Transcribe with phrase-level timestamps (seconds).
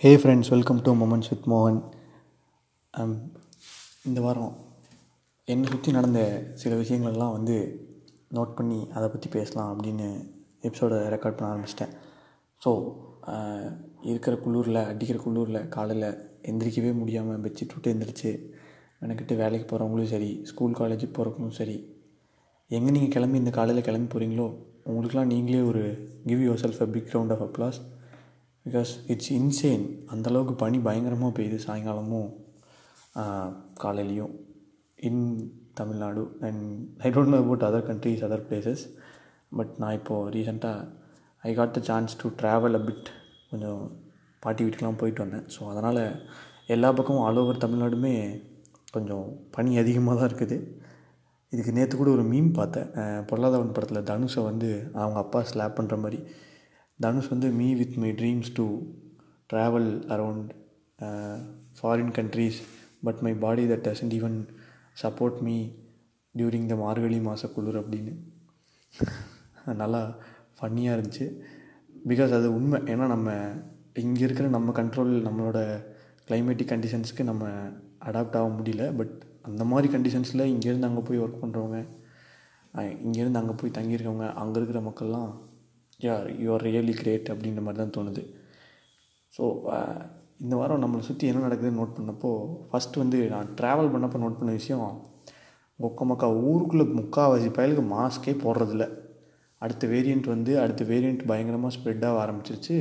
[0.00, 1.80] Hey friends welcome to moments with மோகன்
[4.04, 4.54] இந்த வாரம்
[5.44, 6.20] என்னை சுற்றி நடந்த
[6.54, 7.56] சில விஷயங்களெல்லாம் வந்து
[8.34, 10.06] நோட் பண்ணி அதை பற்றி பேசலாம் அப்படின்னு
[10.60, 11.92] எபிசோடை ரெக்கார்ட் பண்ண ஆரம்பிச்சிட்டேன்.
[12.62, 12.70] ஸோ
[14.00, 16.08] இருக்கிற குள்ளூரில் அடிக்கிற குள்ளூரில் காலையில்
[16.42, 18.30] எந்திரிக்கவே முடியாமல் பெட்ஷீட் விட்டு எந்திரிச்சு
[19.00, 21.78] எனக்கிட்ட வேலைக்கு போகிறவங்களும் சரி ஸ்கூல் காலேஜ் போகிறவங்களும் சரி
[22.68, 24.48] எங்கே நீங்கள் கிளம்பி இந்த காலையில் கிளம்பி போகிறீங்களோ
[24.84, 27.80] உங்களுக்குலாம் நீங்களே ஒரு give yourself a big round of applause
[28.70, 32.28] because it's insane அந்தளவுக்கு பனி பயங்கரமாக பெய்யுது சாயங்காலமும்
[33.82, 34.34] காலையிலையும்
[35.08, 35.22] in
[35.74, 36.22] Tamil Nadu.
[36.40, 36.64] And
[36.98, 38.82] I don't know about other countries other places
[39.52, 40.88] but நான் இப்போது ரீசெண்டாக
[41.42, 43.08] I got the chance to travel a bit
[43.50, 43.82] கொஞ்சம்
[44.42, 45.46] பாட்டி வீட்டுக்கெலாம் போயிட்டு வந்தேன்.
[45.54, 46.02] ஸோ அதனால்
[46.66, 48.14] எல்லா பக்கமும் ஆல் ஓவர் தமிழ்நாடுமே
[48.92, 50.58] கொஞ்சம் பனி அதிகமாக தான் இருக்குது.
[51.52, 52.88] இதுக்கு நேற்று கூட ஒரு மீம் பார்த்தேன்.
[53.00, 53.22] அஹ்
[53.76, 56.18] படத்தில் தனுஷை வந்து அவங்க அப்பா ஸ்லாப் பண்ணுற மாதிரி.
[57.00, 58.64] தனுஷ் வந்து me with my dreams to
[59.52, 60.50] travel around
[61.78, 62.58] foreign countries
[63.06, 64.36] but my body that doesn't even
[65.02, 65.56] support me
[66.34, 68.12] during the மார்கழி மாத குளிர் அப்படின்னு.
[69.82, 70.02] நல்லா
[70.58, 71.26] ஃபன்னியாக இருந்துச்சு.
[72.08, 72.78] பிகாஸ் அது உண்மை.
[72.92, 73.30] ஏன்னா நம்ம
[73.94, 75.58] இங்கே இருக்கிற நம்ம கண்ட்ரோல் நம்மளோட
[76.28, 77.44] கிளைமேட்டிக் கண்டிஷன்ஸ்க்கு நம்ம
[78.08, 78.84] அடாப்ட் ஆக முடியல.
[78.96, 81.78] பட் அந்த மாதிரி கண்டிஷன்ஸில் இங்கேருந்து அங்கே போய் ஒர்க் பண்ணுறவங்க
[83.06, 85.30] இங்கேருந்து அங்கே போய் தங்கியிருக்கவங்க அங்கே இருக்கிற மக்கள்லாம்
[86.00, 88.22] யார் யூ ஆர் ரியலி கிரேட் அப்படின்ற மாதிரி தான் தோணுது.
[89.32, 89.42] ஸோ
[89.76, 90.00] uh,
[90.44, 92.30] இந்த வாரம் நம்மளை சுற்றி என்ன நடக்குதுன்னு நோட் பண்ணப்போ
[92.68, 94.84] ஃபஸ்ட்டு வந்து நான் ட்ராவல் பண்ணப்போ நோட் பண்ண விஷயம்
[95.78, 98.86] மொக்க மக்கா ஊருக்குள்ளே முக்கால்வாசி பயலுக்கு மாஸ்க்கே போடுறதில்ல.
[99.62, 102.76] அடுத்த வேரியண்ட் வந்து அடுத்த வேரியண்ட் பயங்கரமாக ஸ்ப்ரெட் ஆக ஆரம்பிச்சிருச்சு.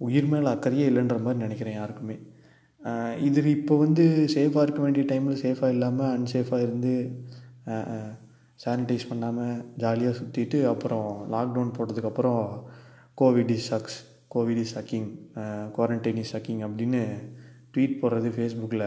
[0.00, 2.16] உயிர் மேலே அக்கறையே இல்லைன்ற மாதிரி நினைக்கிறேன் யாருக்குமே.
[3.28, 6.94] இது இப்போ வந்து சேஃபாக இருக்க வேண்டிய டைமில் சேஃபாக இல்லாமல் அன்சேஃபாக இருந்து
[8.60, 12.44] சானிடைஸ் பண்ணாமல் ஜாலியாக சுற்றிட்டு அப்புறம் லாக்டவுன் போட்டதுக்கப்புறம்
[13.20, 13.96] covid is sucks
[14.34, 15.08] covid is sucking
[15.76, 17.02] quarantine is sucking அப்படின்னு
[17.72, 18.86] ட்வீட் போடுறது ஃபேஸ்புக்கில்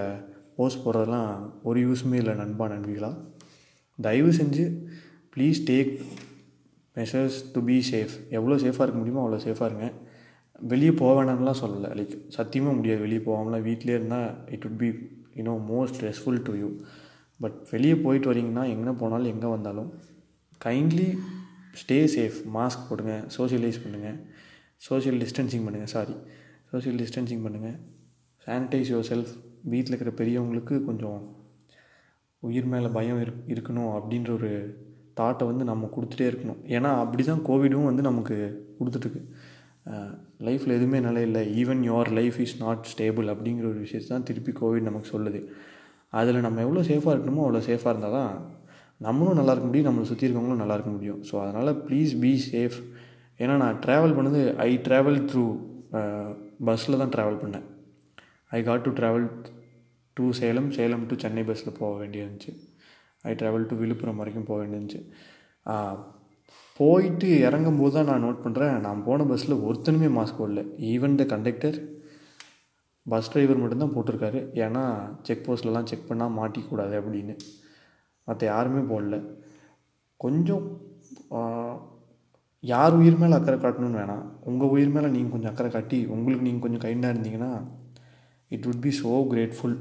[0.58, 1.31] போஸ்ட் போடுறதெல்லாம்
[1.67, 3.11] ஒரு யூஸுமே இல்லை நண்பா நண்பிகளா.
[3.99, 4.65] தயவு செஞ்சு
[5.33, 5.92] please take
[6.95, 9.87] measures to be safe எவ்வளோ சேஃபாக இருக்க முடியுமோ அவ்வளோ சேஃபாக இருங்க.
[10.71, 11.89] வெளியே போக வேணாம்லாம் சொல்லலை.
[11.99, 13.65] லைக் சத்தியமாக முடியாது வெளியே போகாமலாம்.
[13.70, 14.89] வீட்டிலே இருந்தால் it would be
[15.39, 16.70] you know most stressful to you
[17.44, 19.90] but வெளியே போயிட்டு வரீங்கன்னா எங்கே போனாலும் எங்கே வந்தாலும்
[20.66, 21.08] கைண்ட்லி
[21.82, 24.18] ஸ்டே சேஃப் மாஸ்க் போடுங்க சோஷியலைஸ் பண்ணுங்கள்
[24.88, 26.16] சோஷியல் டிஸ்டன்சிங் பண்ணுங்கள் சாரி
[26.72, 27.78] சோஷியல் டிஸ்டன்சிங் பண்ணுங்கள்
[28.48, 29.34] சானிடைஸ் யுவர் செல்ஃப்
[29.73, 31.20] வீட்டில் இருக்கிற பெரியவங்களுக்கு கொஞ்சம்
[32.48, 34.50] உயிர் மேலே பயம் இரு இருக்கணும் அப்படின்ற ஒரு
[35.20, 36.60] தாட்டை வந்து நம்ம கொடுத்துட்டே இருக்கணும்.
[36.76, 38.36] ஏன்னா அப்படி தான் கோவிடும் வந்து நமக்கு
[38.80, 39.22] கொடுத்துட்ருக்கு
[40.48, 41.42] லைஃப்பில் எதுவுமே நல்லா இல்லை.
[41.62, 45.42] Even your life is not stable அப்படிங்கிற ஒரு விஷயத்தை தான் திருப்பி கோவிட் நமக்கு சொல்லுது.
[46.20, 48.33] அதில் நம்ம எவ்வளோ சேஃபாக இருக்கணுமோ அவ்வளோ சேஃபாக இருந்தால் தான்
[49.05, 51.20] நம்மளும் நல்லா இருக்க முடியும் நம்மளை சுற்றி இருக்கவங்களும் நல்லா இருக்க முடியும்.
[51.30, 52.77] ஸோ அதனால் ப்ளீஸ் பி சேஃப்
[53.43, 55.45] ஏன்னா நான் ட்ராவல் பண்ணது ஐ ட்ராவல் த்ரூ
[56.67, 57.65] பஸ்ஸில் தான் ட்ராவல் பண்ணேன்.
[58.58, 59.27] I got to travel
[60.17, 62.54] to Salem Salem to Chennai பஸ்ஸில் போக வேண்டியிருந்துச்சு
[63.30, 65.02] ஐ ட்ராவல் டு விழுப்புரம் வரைக்கும் போக வேண்டியிருந்துச்சு
[66.80, 70.61] போயிட்டு இறங்கும்போது தான் நான் நோட் பண்ணுறேன் நான் போன பஸ்ஸில் ஒருத்தனுமே மாஸ்க் போடல.
[70.93, 71.77] Even the conductor
[73.05, 74.39] bus driver மட்டும்தான் போட்டிருக்காரு.
[74.66, 74.83] ஏன்னா
[75.27, 77.36] செக் போஸ்ட்லலாம் செக் பண்ணால் மாட்டிக்கூடாது அப்படின்னு.
[78.27, 79.17] மற்ற யாருமே போடல.
[80.20, 80.66] கொஞ்சம்
[82.64, 84.23] யார் உயிர் மேலே அக்கறை காட்டணும்னு வேணாம்.
[84.49, 87.52] உங்கள் உயிர் மேலே நீங்கள் கொஞ்சம் அக்கறை காட்டி உங்களுக்கு நீங்கள் கொஞ்சம் கைண்டாக இருந்தீங்கன்னா
[88.52, 89.77] it would be so grateful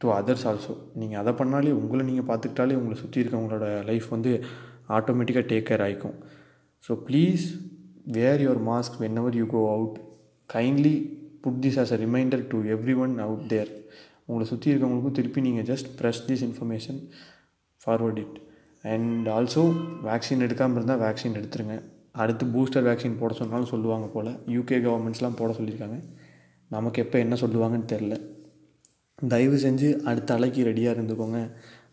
[0.00, 4.30] to others also நீங்கள் அதை பண்ணாலே உங்களை நீங்கள் பார்த்துக்கிட்டாலே உங்களை சுற்றி இருக்கவங்களோட லைஃப் வந்து
[4.98, 6.16] ஆட்டோமேட்டிக்காக டேக் கேர் ஆகிக்கும்
[6.84, 7.44] so please
[8.16, 9.98] wear your mask whenever you go out
[10.50, 10.94] kindly
[11.44, 12.58] put this as a reminder to
[13.04, 13.70] everyone out there
[14.26, 16.98] உங்களை சுற்றி இருக்கவங்களுக்கும் திருப்பி நீங்கள் just press this information
[17.82, 18.36] forward it
[18.84, 19.62] and also
[20.08, 21.76] vaccine எடுக்காமல் இருந்தால் வேக்சின் எடுத்துருங்க.
[22.22, 24.30] அடுத்து பூஸ்டர் வேக்சின் போட சொன்னாலும் சொல்லுவாங்க போல்.
[24.54, 25.98] யூகே கவர்மெண்ட்ஸ்லாம் போட சொல்லியிருக்காங்க.
[26.70, 28.16] நமக்கு எப்போ என்ன சொல்லுவாங்கன்னு தெரில
[29.32, 31.40] தயவு செஞ்சு அடுத்த அலைக்கு ரெடியாக இருந்துக்கோங்க.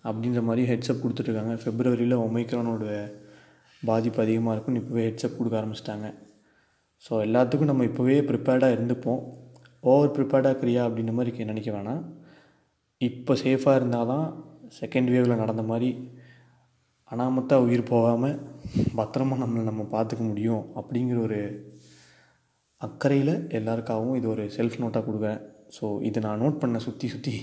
[0.07, 2.85] அப்படின்ற மாதிரி ஹெட்ஸ்அப் கொடுத்துட்ருக்காங்க ஃபெப்ரவரியில் ஒமைக்ரானோட
[3.83, 6.07] பாதிப்பு அதிகமாக இருக்கும்னு இப்போவே ஹெட்ஸ்அப் கொடுக்க ஆரம்பிச்சிட்டாங்க.
[7.05, 9.21] ஸோ எல்லாத்துக்கும் நம்ம இப்போவே ப்ரிப்பேர்டாக இருந்துப்போம்.
[9.89, 12.01] ஓவர் ப்ரிப்பேர்டாக இருக்கிறியா அப்படின்ற மாதிரி நினைக்க வேணாம்.
[13.01, 14.27] இப்போ சேஃபாக இருந்தால் தான்
[14.79, 15.89] செகண்ட் வேவில் நடந்த மாதிரி
[17.11, 18.39] அனாமத்தாக உயிர் போகாமல்
[18.99, 21.39] பத்திரமா நம்மளை நம்ம பார்த்துக்க முடியும் அப்படிங்கிற ஒரு
[22.81, 25.39] அக்கறையில் எல்லாருக்காகவும் இது ஒரு செல்ஃப் நோட்டாக கொடுக்குறேன்.
[25.75, 27.35] ஸோ இதை நான் நோட் பண்ண சுற்றி சுற்றி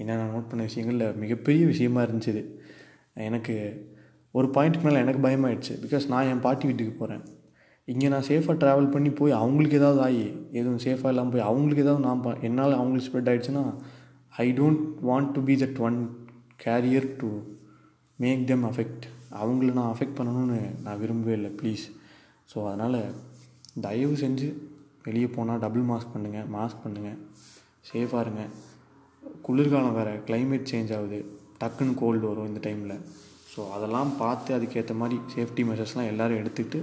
[0.00, 2.44] என்ன நான் நோட் பண்ண விஷயங்களில் மிகப்பெரிய விஷயமா இருந்துச்சு
[3.28, 3.54] எனக்கு
[4.38, 5.74] ஒரு பாயிண்ட்டுக்கு மேலே எனக்கு பயமாயிடுச்சு.
[5.84, 7.24] பிகாஸ் நான் என் பாட்டி வீட்டுக்கு போகிறேன்
[7.88, 12.04] இங்கே நான் சேஃபாக ட்ராவல் பண்ணி போய் அவங்களுக்கு ஏதாவது ஆகி எதுவும் சேஃபாக இல்லாமல் போய் அவங்களுக்கு ஏதாவது
[12.04, 13.62] நான் ப- என்னால் அவங்களுக்கு ஸ்ப்ரெட் ஆகிடுச்சுன்னா
[14.36, 15.98] I don't want to be that one
[16.64, 17.30] carrier to
[18.18, 19.04] make them affect
[19.36, 21.84] அவங்கள நான் அஃபெக்ட் பண்ணணும்னு நான் விரும்பவே இல்லை ப்ளீஸ்
[22.48, 22.98] ஸோ அதனால்
[23.80, 24.48] தயவு செஞ்சு
[25.04, 27.18] வெளியே போனால் டபுள் மாஸ்க் பண்ணுங்கள் மாஸ்க் பண்ணுங்கள்
[27.88, 28.44] சேஃபாக இருங்க.
[29.42, 31.18] குளிர்காலம் வேறு கிளைமேட் சேஞ்ச் ஆகுது
[31.60, 32.96] டக்குன்னு கோல்டு வரும் இந்த டைமில்
[33.52, 36.80] ஸோ அதெல்லாம் பார்த்து அதுக்கேற்ற மாதிரி சேஃப்டி மெஷர்ஸ்லாம் எல்லோரும் எடுத்துக்கிட்டு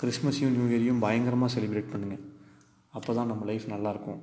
[0.00, 2.24] கிறிஸ்மஸையும் நியூ இயரையும் பயங்கரமாக செலிப்ரேட் பண்ணுங்கள்
[2.98, 4.20] அப்போ தான் நம்ம லைஃப் நல்லாயிருக்கும்.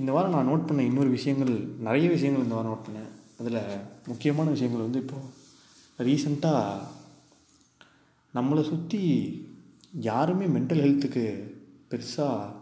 [0.00, 1.54] இந்த வாரம் நான் நோட் பண்ண இன்னொரு விஷயங்கள்
[1.86, 3.10] நிறைய விஷயங்கள் இந்த வாரம் நோட் பண்ணேன்.
[3.40, 3.60] அதில்
[4.10, 6.88] முக்கியமான விஷயங்கள் வந்து இப்போது ரீசண்டாக
[8.34, 9.00] நம்மளை சுற்றி
[10.08, 11.24] யாருமே மென்டல் ஹெல்த்துக்கு
[11.90, 12.52] பெருசாக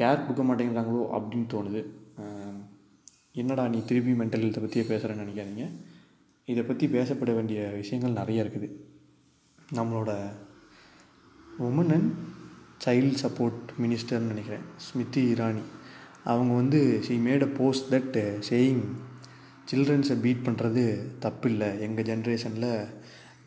[0.00, 1.82] கேர் கொடுக்க மாட்டேங்கிறாங்களோ அப்படின்னு தோணுது.
[3.42, 5.66] என்னடா நீ திருப்பி மென்டல் ஹெல்த்தை பற்றியே பேசுகிறேன்னு நினைக்காதீங்க.
[6.48, 8.68] இதை பற்றி பேசப்பட வேண்டிய விஷயங்கள் நிறைய இருக்குது.
[9.78, 10.10] நம்மளோட
[11.58, 12.12] உமன் அண்ட்
[12.84, 14.64] சைல்ட் சப்போர்ட் மினிஸ்டர்னு நினைக்கிறேன்.
[14.84, 15.62] ஸ்மிருதி இரானி
[16.24, 18.16] அவங்க வந்து she made uh, a post that
[18.48, 18.82] saying
[19.70, 20.84] சில்ட்ரன்ஸை beat பண்ணுறது
[21.24, 21.80] தப்பில்லை.
[21.86, 22.88] எங்கள் ஜென்ரேஷனில்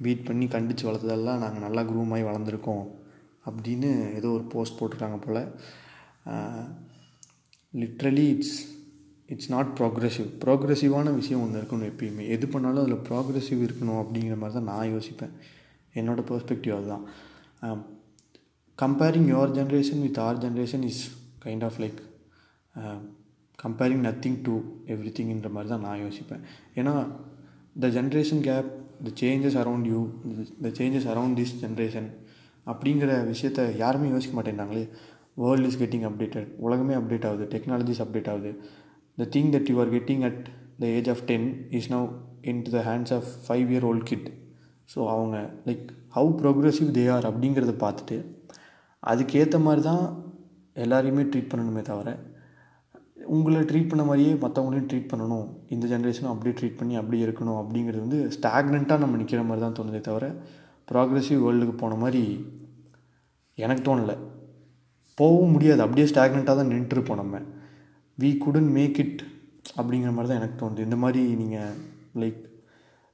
[0.01, 2.85] பீட் பண்ணி கண்டித்து வளர்த்ததெல்லாம் நாங்கள் நல்லா குரூமாகி வளர்ந்துருக்கோம்.
[3.45, 5.43] அப்படின்னு ஏதோ ஒரு போஸ்ட் போட்டிருக்காங்க போல்.
[7.73, 8.57] Literally it's
[9.25, 12.25] it's not progressive ப்ராக்ரெசிவான விஷயம் ஒன்று இருக்கணும் எப்பயுமே.
[12.37, 15.35] எது பண்ணாலும் அதில் ப்ராக்ரெசிவ் இருக்கணும் அப்படிங்கிற மாதிரி தான் நான் யோசிப்பேன்.
[15.95, 17.05] என்னோட பெர்ஸ்பெக்டிவ் அதுதான்.
[18.79, 21.03] Comparing your generation with our generation is
[21.45, 21.99] kind of like
[23.59, 24.55] comparing nothing to
[24.93, 26.41] every திங்கிற மாதிரி தான் நான் யோசிப்பேன்.
[26.79, 26.93] ஏன்னா
[27.83, 28.69] the generation gap
[29.05, 29.99] the changes around you
[30.65, 32.09] the changes around this generation
[32.67, 34.85] அப்படிங்கிற விஷயத்த யாருமே யோசிக்க மாட்டேங்கிறாங்களே
[35.43, 37.45] வேர்ல்டு இஸ் கெட்டிங் அப்டேட்டட் உலகமே அப்டேட் ஆகுது.
[37.55, 38.51] டெக்னாலஜிஸ் அப்டேட் ஆகுது.
[39.17, 40.41] The thing that you are getting at
[40.81, 41.47] the age of ten
[41.79, 42.07] is now
[42.65, 44.27] into the hands of five year old kid
[44.93, 45.37] so அவங்க
[45.69, 45.85] like
[46.17, 48.17] how progressive they are அப்படிங்கிறத பார்த்துட்டு
[49.03, 50.03] அதுக்கேற்ற மாதிரி தான்
[50.83, 52.09] எல்லாரையுமே ட்ரீட் பண்ணணுமே தவிர
[53.35, 55.47] உங்களை ட்ரீட் பண்ண மாதிரியே மற்றவங்களையும் ட்ரீட் பண்ணணும்.
[55.73, 60.01] இந்த ஜென்ரேஷனும் அப்படியே ட்ரீட் பண்ணி அப்படியே இருக்கணும் அப்படிங்கிறது வந்து ஸ்டாக்னண்ட்டாக நம்ம நிற்கிற மாதிரி தான் தோணுதே
[60.01, 60.27] தவிர
[60.91, 62.21] ப்ராக்ரெசிவ் வேர்ல்டுக்கு போன மாதிரி
[63.57, 64.15] எனக்கு தோணலை.
[65.17, 65.81] போகவும் முடியாது.
[65.85, 67.41] அப்படியே ஸ்டாக்னண்ட்டாக தான் நின்றுருப்போம் நம்ம.
[68.17, 69.21] வி குடன் மேக் இட்
[69.77, 70.85] அப்படிங்கிற மாதிரி தான் எனக்கு தோணுது.
[70.87, 71.73] இந்த மாதிரி நீங்கள்
[72.21, 72.39] like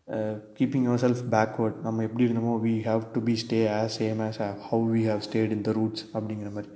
[0.08, 4.40] keeping yourself backward நம்ம எப்படி இருந்தோமோ we have to be stay as same as
[4.70, 6.72] how we have stayed in the roots அப்படிங்கிற மாதிரி.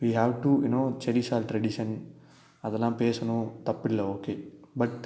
[0.00, 1.94] We have to you know cherish our tradition
[2.64, 3.46] அதெல்லாம் பேசணும்.
[3.68, 4.34] தப்பில்லை okay
[4.82, 5.00] but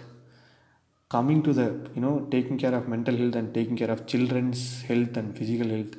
[1.11, 1.64] coming to the
[1.97, 5.97] you know taking care of mental health and taking care of childrens health and physical health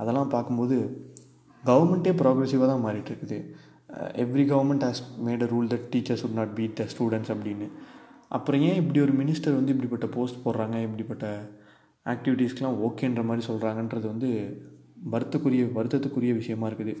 [0.00, 0.76] அதெல்லாம் பார்க்கும்போது
[1.62, 3.38] கவர்மெண்ட்டே ப்ராக்ரெசிவாக தான் மாறிட்டுருக்குது
[4.22, 7.68] every government has made a rule that teachers would not beat the students அப்படின்னு.
[8.36, 11.26] அப்புறம் ஏன் இப்படி ஒரு மினிஸ்டர் வந்து இப்படிப்பட்ட போஸ்ட் போடுறாங்க இப்படிப்பட்ட
[12.06, 14.30] ஆக்டிவிட்டீஸ்க்கெலாம் ஓகேன்ற மாதிரி சொல்கிறாங்கன்றது வந்து
[15.12, 16.94] வருத்தக்குரிய வருத்தத்துக்குரிய விஷயமா இருக்குது.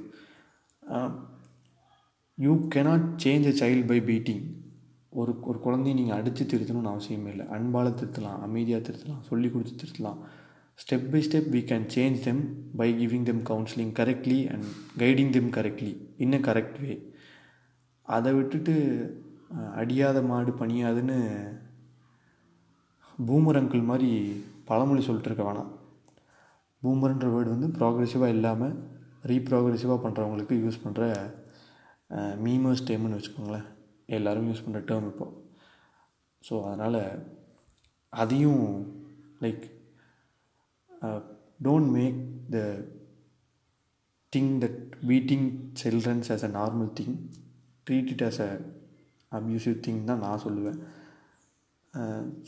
[2.38, 4.44] You cannot change a child by beating
[5.12, 7.44] ஒரு ஒரு குழந்தைய நீங்கள் அடித்து திருத்தணும்னு அவசியமே இல்லை.
[7.56, 10.18] அன்பால் திருத்தலாம் அமைதியாக திருத்தலாம் சொல்லி கொடுத்து திருத்தலாம்.
[10.78, 12.40] Step by step we can change them
[12.80, 14.66] by giving them counselling correctly and
[15.02, 15.92] guiding them correctly
[16.24, 16.94] in a correct way
[18.08, 18.74] அதை விட்டுட்டு
[19.80, 21.16] அடியாத மாடு பணியாதுன்னு
[23.28, 24.10] பூமர் அங்கிள் மாதிரி
[24.68, 25.70] பழமொழி சொல்லிட்டு இருக்க வேணாம்.
[26.82, 28.74] பூமர்ன்ற வேர்டு வந்து ப்ராக்ரெசிவாக இல்லாமல்
[29.30, 31.04] ரீப்ராக்ரெசிவாக பண்ணுறவங்களுக்கு யூஸ் பண்ணுற
[32.46, 33.68] மீமர்ஸ் டேம்னு வச்சுக்கோங்களேன்.
[34.16, 35.26] எல்லோரும் யூஸ் பண்ணுற டேர்ம் இப்போ.
[36.48, 37.00] ஸோ அதனால்
[38.12, 38.66] அதையும்
[39.44, 39.64] like
[41.66, 42.18] don't make
[42.54, 42.58] the
[44.32, 44.80] thing that
[45.10, 45.46] beating
[45.82, 47.16] childrens as a normal thing
[47.86, 48.50] treat it as a
[49.38, 50.78] abusive thing தான் நான் சொல்லுவேன்.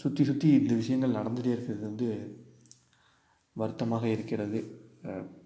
[0.02, 2.09] சுற்றி சுற்றி இந்த விஷயங்கள் நடந்துகிட்டே இருக்கிறது வந்து
[3.57, 4.61] வருத்தமாக இருக்கிறது.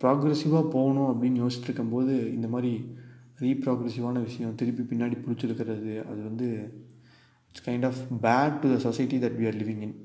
[0.03, 2.73] ப்ராக்ரெசிவாக போகணும் அப்படின்னு யோசிச்சுட்டு இருக்கும்போது இந்த மாதிரி
[3.45, 6.49] ரீப்ராக்ரெசிவான விஷயம் திருப்பி பின்னாடி பிடிச்சிருக்கிறது அது வந்து
[7.51, 9.97] it's kind of bad to the society that we are living in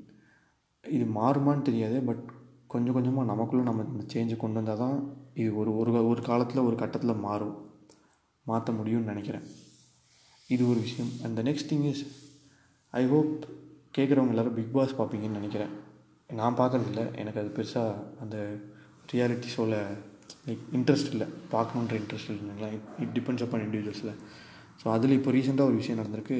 [0.84, 2.24] இது மாறுமான்னு தெரியாது பட்
[2.72, 4.96] கொஞ்சம் கொஞ்சமாக நமக்குள்ளே நம்ம இந்த சேஞ்சு கொண்டு வந்தால் தான்
[5.42, 7.54] இது ஒரு ஒரு ஒரு காலத்தில் ஒரு கட்டத்தில் மாறும்.
[8.46, 9.46] மாற்ற முடியும்னு நினைக்கிறேன்.
[10.54, 11.10] இது ஒரு விஷயம்.
[11.24, 12.02] And the next thing is
[13.00, 13.32] I hope
[13.96, 15.72] கேட்குறவங்க எல்லோரும் பிக் பாஸ் பார்ப்பீங்கன்னு நினைக்கிறேன்.
[16.40, 17.02] நான் பார்க்குறதில்ல.
[17.22, 18.36] எனக்கு அது பெருசாக அந்த
[19.12, 19.78] ரியாலிட்டி ஷோவில்
[20.46, 21.26] லைக் இன்ட்ரெஸ்ட் இல்லை.
[21.54, 22.70] பார்க்கணுன்ற இன்ட்ரெஸ்ட் இல்லைங்களா?
[23.04, 24.14] இட் டிபெண்ட்ஸ் அப்பான் இண்டிவிஜுவல்ஸில்
[24.80, 26.38] ஸோ அதில் இப்போ ரீசெண்டாக ஒரு விஷயம் நடந்திருக்கு.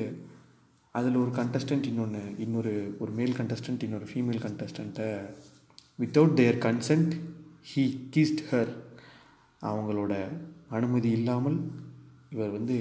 [0.94, 5.08] அதில் ஒரு கண்டஸ்டன்ட் இன்னொன்று இன்னொரு ஒரு மேல் கண்டஸ்டன்ட் இன்னொரு female கண்டஸ்டண்ட்டை
[6.02, 7.12] without their consent
[7.70, 7.84] he
[8.14, 8.70] kissed her
[9.62, 10.14] அவங்களோட
[10.78, 11.58] அனுமதி இல்லாமல்
[12.34, 12.76] இவர் வந்து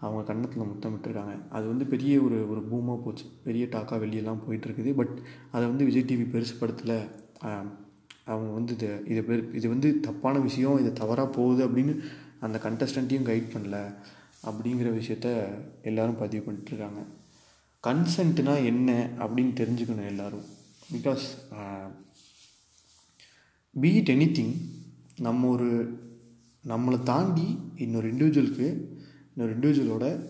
[0.00, 3.24] அவங்க கன்னத்தில் முத்தமிட்டிருக்காங்க அது வந்து பெரிய ஒரு ஒரு பூமாக போச்சு.
[3.44, 4.92] பெரிய டாக்காக வெளியெல்லாம் போயிட்டுருக்குது.
[5.00, 5.14] பட்
[5.52, 6.98] அதை வந்து விஜய் டிவி பெருசுப்படுத்தலை
[8.24, 10.78] அவங்க வந்து இதை இதை பெரு இது வந்து தப்பான விஷயம்.
[10.80, 11.94] இது தவறாக போகுது அப்படின்னு
[12.46, 13.78] அந்த கண்டஸ்டண்ட்டையும் கைட் பண்ணல.
[14.48, 15.28] அப்படிங்கிற விஷயத்த
[15.82, 17.00] எல்லாரும் பதிவு பண்ணிட்டுருக்காங்க.
[17.84, 20.46] கன்சென்ட்னா என்ன அப்படின்னு தெரிஞ்சுக்கணும் எல்லாரும்.
[20.92, 21.26] பிகாஸ்
[23.82, 24.54] பீட் எனி திங்
[25.26, 25.68] நம்ம ஒரு
[26.66, 28.68] நம்மளை தாண்டி இன்னொரு இண்டிவிஜுவலுக்கு
[29.34, 30.20] இன்னொரு இண்டிவிஜுவலோட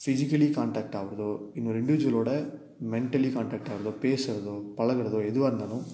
[0.00, 2.30] ஃபிசிக்கலி காண்டாக்ட் ஆகிறதோ இன்னொரு இண்டிவிஜுவலோட
[2.90, 5.84] மென்டலி காண்டாக்ட் ஆகிறதோ பேசுகிறதோ பழகுறதோ எதுவாக இருந்தாலும்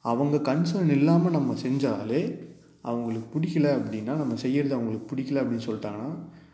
[0.00, 2.38] அவங்க கன்சர்ன் இல்லாமல் நம்ம செஞ்சாலே
[2.82, 6.44] அவங்களுக்கு பிடிக்கல அப்படின்னா நம்ம செய்கிறது அவங்களுக்கு பிடிக்கல அப்படின்னு சொல்லிட்டாங்கன்னா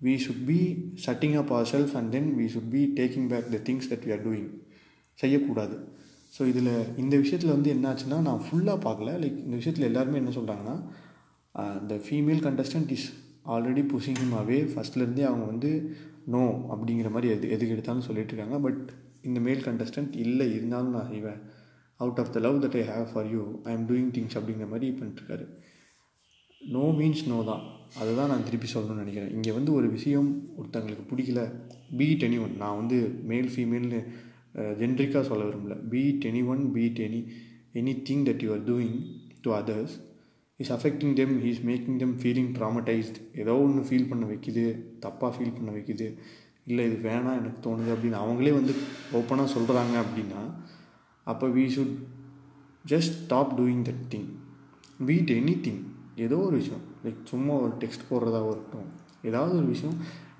[0.00, 0.58] we be
[1.06, 4.12] shutting up up self and then we should be taking back the things that we
[4.12, 4.48] are doing
[5.14, 5.76] செய்யக்கூடாது.
[6.38, 9.10] ஸோ இதில் இந்த விஷயத்தில் வந்து என்னாச்சுன்னா நான் ஃபுல்லாக பார்க்கல.
[9.22, 10.76] லைக் இந்த விஷயத்தில் எல்லாருமே என்ன சொல்கிறாங்கன்னா
[11.86, 13.06] the female contestant is
[13.54, 15.70] already pushing him away ஃபஸ்ட்லேருந்தே அவங்க வந்து
[16.34, 18.58] நோ அப்படிங்கிற மாதிரி எது எதுக்கு எடுத்தாலும் சொல்லிட்டு இருக்காங்க.
[18.66, 18.82] பட்
[19.28, 21.40] இந்த மேல் கண்டஸ்டன்ட் இல்லை இருந்தாலும் நான் செய்வேன்
[22.00, 24.88] out of the love that I have for you I am doing things அப்படிங்கிற மாதிரி
[24.98, 25.46] பண்ணிட்டுருக்காரு.
[26.60, 27.62] நோ மீன்ஸ் நோ தான்.
[28.00, 29.32] அதை தான் நான் திருப்பி சொல்லணும்னு நினைக்கிறேன்.
[29.36, 31.40] இங்கே வந்து ஒரு விஷயம் ஒருத்தங்களுக்கு பிடிக்கல.
[32.00, 32.98] பீட் எனி ஒன் நான் வந்து
[33.32, 34.00] மேல் ஃபீமேல்னு
[34.80, 35.76] ஜென்ரிக்காக சொல்ல விரும்பல.
[35.92, 37.20] Beat anyone beat any
[38.08, 38.96] anything that you are doing
[39.44, 39.94] to others
[40.62, 44.64] is affecting them is making them feeling traumatised ஏதோ ஒன்று ஃபீல் பண்ண வைக்குது
[45.06, 46.08] தப்பாக ஃபீல் பண்ண வைக்குது.
[46.70, 48.74] இல்லை இது வேணாம் எனக்கு தோணுது அப்படின்னு அவங்களே வந்து
[49.18, 50.42] ஓப்பனாக சொல்கிறாங்க அப்படின்னா
[51.26, 51.94] அப்போ we should
[52.84, 54.28] just stop doing that thing
[55.08, 55.32] beat
[55.66, 55.80] anything
[56.24, 56.82] ஏதோ ஒரு விஷயம்.
[57.04, 58.88] லைக் சும்மா ஒரு டெக்ஸ்ட் போடுறதாக இருக்கட்டும்.
[59.28, 59.96] ஏதாவது ஒரு விஷயம்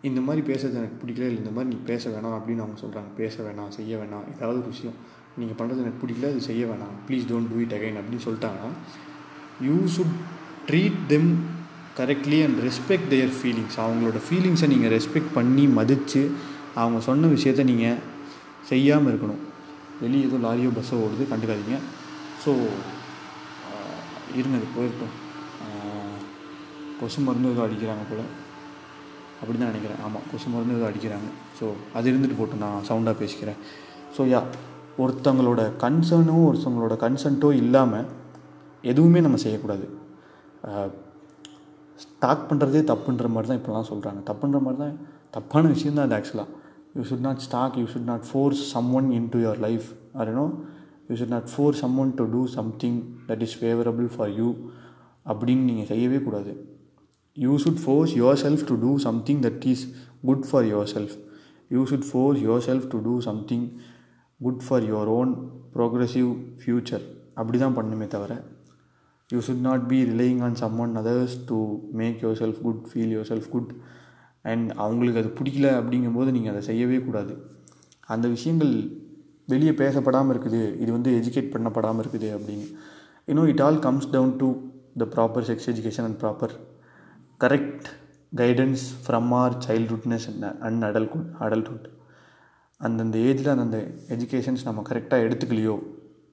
[0.09, 3.35] இந்த மாதிரி பேசுறது எனக்கு பிடிக்கல இல்லை இந்த மாதிரி நீ பேச வேணாம் அப்படின்னு அவங்க சொல்கிறாங்க பேச
[3.47, 4.97] வேணாம் செய்ய வேணாம் ஏதாவது ஒரு விஷயம்.
[5.39, 6.95] நீங்கள் பண்ணுறது எனக்கு பிடிக்கல அது செய்ய வேணாம்.
[7.07, 8.71] Please don't do it again அப்படின்னு சொல்லிட்டாங்கன்னா
[9.67, 10.15] you should
[10.69, 11.29] treat them
[11.99, 16.23] correctly and respect their feelings அவங்களோட ஃபீலிங்ஸை நீங்கள் ரெஸ்பெக்ட் பண்ணி மதித்து
[16.83, 17.99] அவங்க சொன்ன விஷயத்த நீங்கள்
[18.71, 19.43] செய்யாமல் இருக்கணும்.
[20.03, 21.77] வெளியே ஏதோ லாரியோ பஸ்ஸோ ஓடுது கண்டுக்காதீங்க.
[22.45, 22.53] ஸோ
[24.39, 25.17] இருங்க போயிருக்கோம் போயிருக்கட்டும்.
[27.01, 28.25] கொசு மருந்து ஏதோ அடிக்கிறாங்க போல்.
[29.41, 30.01] அப்படி தான் நினைக்கிறேன்.
[30.07, 31.29] ஆமாம் கொசு மருந்து ஏதோ அடிக்கிறாங்க.
[31.59, 31.65] ஸோ
[31.99, 33.59] அது இருந்துட்டு போட்டு நான் சவுண்டாக பேசிக்கிறேன்.
[34.17, 34.41] ஸோ யா
[35.03, 38.09] ஒருத்தவங்களோட கன்சர்னோ ஒருத்தவங்களோட கன்சன்ட்டோ இல்லாமல்
[38.91, 39.87] எதுவுமே நம்ம செய்யக்கூடாது.
[42.03, 44.97] ஸ்டாக் பண்ணுறதே தப்புன்ற மாதிரி தான் இப்போலாம் சொல்கிறாங்க தப்புன்ற மாதிரி தான்
[45.37, 46.49] தப்பான விஷயம் தான் அது ஆக்சுவலாக
[46.97, 48.63] you should not stalk you should not force
[48.99, 49.87] someone into your life
[50.23, 50.47] or you know
[51.09, 52.99] you should not force someone to do something
[53.29, 54.49] that is favourable for you
[55.27, 56.53] அப்படின்னு நீங்கள் செய்யவே கூடாது.
[57.37, 59.85] You should force yourself to do something that is
[60.29, 61.15] good for yourself
[61.75, 63.67] you should force yourself to do something
[64.41, 65.33] good for your own
[65.77, 66.31] progressive
[66.63, 67.05] future
[67.41, 68.33] அப்படி தான் பண்ணுமே தவிர
[69.33, 71.59] you should not be relying on someone others to
[72.01, 73.71] make yourself good feel yourself good
[74.51, 77.35] and அவங்களுக்கு அது பிடிக்கல அப்படிங்கும்போது நீங்கள் அதை செய்யவே கூடாது.
[78.15, 78.75] அந்த விஷயங்கள்
[79.53, 80.63] வெளியே பேசப்படாமல் இருக்குது.
[80.83, 82.67] இது வந்து எஜுகேட் பண்ணப்படாமல் இருக்குது அப்படின்னு.
[83.29, 84.49] You know it all comes down to
[85.01, 86.55] the proper sex education and proper
[87.41, 87.89] correct
[88.41, 90.27] guidance from our childhoodness
[90.69, 91.87] and adulthood adulthood
[92.81, 93.79] அந்தந்த ஏஜில் அந்தந்த
[94.15, 95.77] எஜுகேஷன்ஸ் நம்ம கரெக்டாக எடுத்துக்கலையோ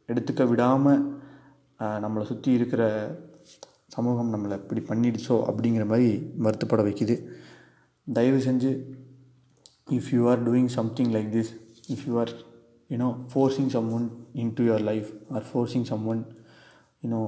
[0.10, 1.02] எடுத்துக்க விடாமல்
[1.80, 2.84] நம்மளை சுற்றி இருக்கிற
[3.88, 6.10] சமூகம் நம்மளை இப்படி பண்ணிடுச்சோ அப்படிங்கிற மாதிரி
[6.44, 7.16] வருத்தப்பட வைக்குது.
[8.14, 8.72] தயவு செஞ்சு
[9.98, 11.52] if you are doing something like this
[11.88, 12.34] if you are
[12.90, 14.10] you know forcing someone
[14.54, 16.22] into your life or forcing someone
[17.06, 17.22] you know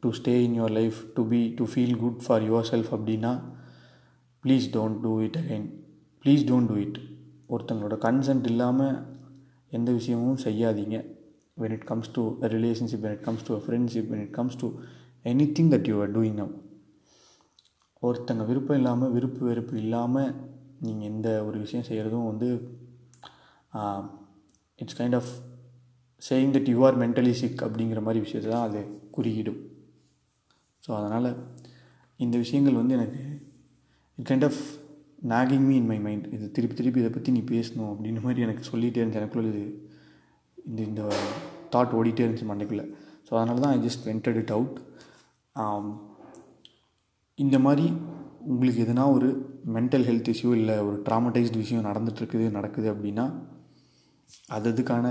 [0.00, 3.42] to stay in your life to be to feel good for yourself அப்படின்னா
[4.44, 5.68] please don't do it again
[6.22, 6.98] please don't do it
[7.48, 8.96] ஒருத்தங்களோட consent இல்லாமல்
[9.70, 11.15] எந்த விஷயமும் செய்யாதீங்க.
[11.60, 14.54] When it comes to a relationship when it comes to a friendship when it comes
[14.62, 14.68] to
[15.32, 16.54] anything that you are doing now
[18.06, 20.32] ஒருத்தங்க விருப்பம் இல்லாமல் விருப்பு வெறுப்பு இல்லாமல்
[20.86, 22.48] நீங்கள் எந்த ஒரு விஷயம் செய்கிறதும் வந்து
[24.78, 25.30] it's kind of
[26.22, 28.80] saying that you are mentally sick அப்படிங்கிற மாதிரி விஷயத்தை தான் அது
[29.16, 29.60] குறியிடும்.
[30.84, 31.28] ஸோ அதனால்
[32.24, 33.22] இந்த விஷயங்கள் வந்து எனக்கு
[34.18, 34.60] it kind of
[35.32, 38.64] nagging me in my mind இது திருப்பி திருப்பி இதை பற்றி நீ பேசணும் அப்படின்ற மாதிரி எனக்கு
[38.70, 39.22] சொல்லிகிட்டே இருந்துச்சு.
[39.22, 39.64] எனக்குள்ள இது
[40.68, 41.02] இந்த இந்த
[41.74, 42.86] தாட் ஓடிட்டே இருந்துச்சு மண்டைக்குள்ளே.
[43.26, 44.76] ஸோ அதனால தான் I just vented it out
[47.38, 47.86] இந்த மாதிரி
[48.52, 49.28] உங்களுக்கு எதுனா ஒரு
[49.76, 53.24] மென்டல் ஹெல்த் இஷ்யூ இல்லை ஒரு ட்ராமடைஸ்டு விஷயம் நடந்துகிட்ருக்குது நடக்குது அப்படின்னா
[54.56, 55.06] அது அதுக்கான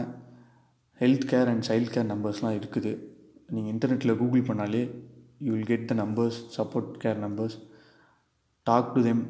[1.01, 2.91] health care and child care நம்பர்ஸ்லாம் இருக்குது.
[3.55, 4.83] நீங்கள் இன்டர்நெட்டில் கூகுள் பண்ணாலே
[5.45, 7.57] you will get the numbers support care numbers
[8.67, 9.23] talk to them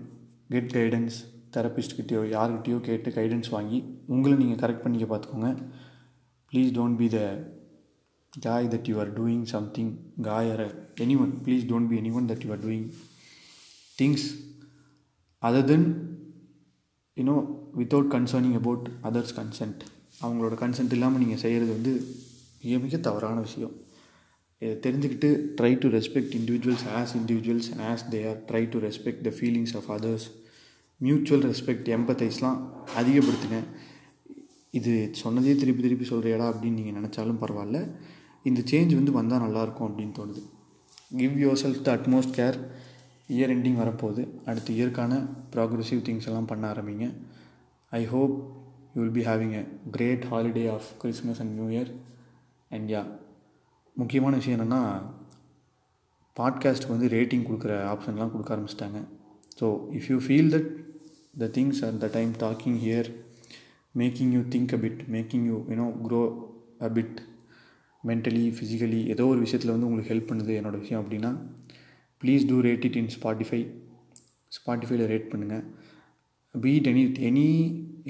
[0.54, 1.18] get guidance
[1.56, 3.80] தெரப்பிஸ்ட்கிட்டேயோ யார்கிட்டேயோ கேட்டு கைடன்ஸ் வாங்கி
[4.14, 5.52] உங்களை நீங்கள் கரெக்ட் பண்ணிக்க பார்த்துக்கோங்க.
[6.56, 7.22] Please don't be the
[8.34, 9.90] guy that you are doing something
[10.22, 11.32] guy or anyone.
[11.44, 12.82] Please don't be anyone that you are doing
[13.98, 14.22] things
[15.44, 15.84] other than
[17.18, 17.38] you know
[17.74, 19.78] without concerning about others consent.
[20.24, 21.94] அவங்களோட consent இல்லாமல் நீங்கள் செய்கிறது வந்து
[22.62, 23.74] மிக மிக தவறான விஷயம்.
[24.62, 29.32] இதை தெரிஞ்சுக்கிட்டு try to respect individuals as individuals as they are try to respect the
[29.40, 30.28] feelings of others
[31.02, 32.60] mutual respect எம்பத்தைஸ்லாம்
[33.00, 33.68] அதிகப்படுத்தினேன்
[34.80, 37.80] இது சொன்னதே திருப்பி திருப்பி சொல்கிறியாடா அப்படின்னு நீங்கள் நினச்சாலும் பரவாயில்ல.
[38.50, 40.42] இந்த சேஞ்ச் வந்து வந்தால் நல்லாயிருக்கும் அப்படின்னு தோணுது.
[41.20, 42.58] Give yourself the utmost care
[43.36, 44.24] year ending வரப்போகுது.
[44.46, 45.14] அடுத்த இயர்க்கான
[45.54, 47.06] ப்ராக்ரெசிவ் திங்ஸ் எல்லாம் பண்ண ஆரம்பிங்க.
[47.92, 48.36] I hope
[48.96, 49.64] you will be having a
[49.96, 51.92] great holiday of Christmas and New Year
[52.76, 53.02] and yeah
[53.98, 54.82] முக்கியமான விஷயம் என்னென்னா
[56.38, 59.00] பாட்காஸ்ட்டுக்கு வந்து ரேட்டிங் கொடுக்குற ஆப்ஷன்லாம் கொடுக்க ஆரம்பிச்சிட்டாங்க.
[59.60, 59.66] So
[59.98, 60.70] if you feel that
[61.44, 63.10] the things at the time talking here
[64.02, 66.22] making you think a bit making you you know grow
[66.82, 67.18] a bit
[68.04, 71.32] mentally physically ஏதோ ஒரு விஷயத்தில் வந்து உங்களுக்கு ஹெல்ப் பண்ணுது என்னோடய விஷயம் அப்படின்னா
[72.22, 73.62] please do rate it in Spotify
[74.58, 75.64] ஸ்பாட்டிஃபைல rate பண்ணுங்கள்
[76.56, 77.48] be it any any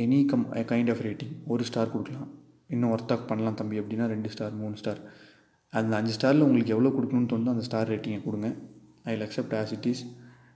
[0.03, 2.27] any come kind of rating ஒரு ஸ்டார் கொடுக்கலாம்.
[2.73, 4.99] இன்னும் ஒர்த்தாக் பண்ணலாம் தம்பி அப்படின்னா ரெண்டு ஸ்டார் மூணு ஸ்டார்
[5.73, 8.49] அந்த அஞ்சு ஸ்டாரில் உங்களுக்கு எவ்வளோ கொடுக்கணும்னு தோணுதோ அந்த ஸ்டார் ரேட்டிங்கை கொடுங்க.
[9.07, 10.03] I will accept as it is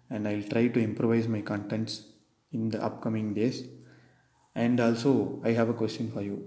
[0.10, 1.98] and I will try to improvise my contents
[2.52, 3.60] in the upcoming days
[4.54, 6.38] and also I have a question for you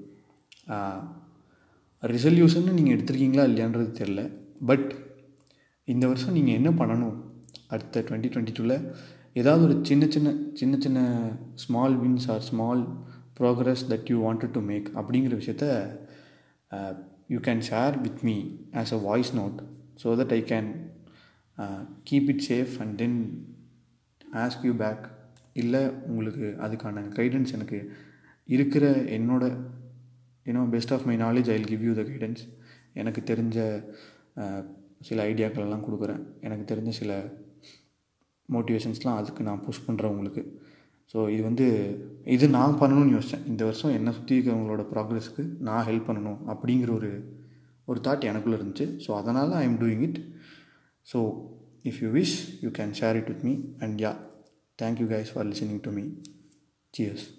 [2.02, 4.30] resolution நீங்கள் எடுத்திருக்கீங்களா இல்லையான்றது தெரில
[4.66, 4.94] பட்
[5.84, 7.16] இந்த வருஷம் நீங்கள் என்ன பண்ணணும்?
[7.68, 8.92] அடுத்த டுவெண்ட்டி டுவெண்ட்டி டூவில்
[9.32, 12.86] ஏதாவது ஒரு சின்ன சின்ன சின்ன சின்ன small wins or small
[13.40, 15.66] progress that you wanted to make அப்படிங்கிற விஷயத்த
[17.28, 19.62] you can share with me as a voice note
[20.02, 20.70] so that I can
[22.10, 23.46] keep it safe and then
[24.34, 25.11] ask you back
[25.60, 27.78] இல்லை உங்களுக்கு அதுக்கான guidance எனக்கு
[28.48, 28.84] இருக்கிற
[29.16, 29.44] என்னோட
[30.46, 32.42] you know best of my knowledge I will give you the guidance
[33.00, 33.58] எனக்கு தெரிஞ்ச
[35.08, 36.22] சில ஐடியாக்களெல்லாம் கொடுக்குறேன்.
[36.46, 37.12] எனக்கு தெரிஞ்ச சில
[38.48, 40.42] மோட்டிவேஷன்ஸ்லாம் அதுக்கு நான் புஷ் பண்ணுறேன் உங்களுக்கு.
[41.12, 41.66] ஸோ இது வந்து
[42.36, 47.10] இது நான் பண்ணணும்னு யோசித்தேன் இந்த வருஷம் என்னை சுற்றி இருக்கிறவங்களோட ப்ராக்ரெஸ்க்கு நான் ஹெல்ப் பண்ணணும் அப்படிங்கிற ஒரு
[47.90, 48.86] ஒரு தாட் எனக்குள்ளே இருந்துச்சு.
[49.04, 50.20] ஸோ அதனால் I am doing it
[51.06, 51.20] so
[51.90, 53.54] if you wish you can share it with me
[53.84, 54.12] and yeah
[54.76, 56.12] Thank you guys for listening to me.
[56.94, 57.30] Cheers.